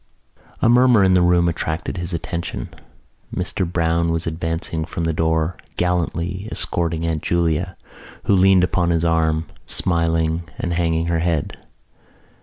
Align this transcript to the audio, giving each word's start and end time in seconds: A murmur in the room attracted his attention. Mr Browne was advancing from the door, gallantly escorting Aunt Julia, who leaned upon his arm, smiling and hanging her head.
A 0.63 0.67
murmur 0.67 1.03
in 1.03 1.13
the 1.13 1.21
room 1.21 1.47
attracted 1.47 1.97
his 1.97 2.11
attention. 2.11 2.69
Mr 3.31 3.71
Browne 3.71 4.09
was 4.11 4.25
advancing 4.25 4.83
from 4.83 5.03
the 5.03 5.13
door, 5.13 5.55
gallantly 5.77 6.47
escorting 6.51 7.05
Aunt 7.05 7.21
Julia, 7.21 7.77
who 8.23 8.33
leaned 8.33 8.63
upon 8.63 8.89
his 8.89 9.05
arm, 9.05 9.45
smiling 9.67 10.49
and 10.57 10.73
hanging 10.73 11.05
her 11.05 11.19
head. 11.19 11.55